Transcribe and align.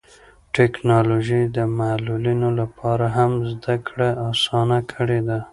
ټیکنالوژي 0.55 1.41
د 1.55 1.57
معلولینو 1.79 2.49
لپاره 2.61 3.05
هم 3.17 3.31
زده 3.51 3.75
کړه 3.87 4.09
اسانه 4.29 4.79
کړې 4.93 5.19
ده. 5.27 5.39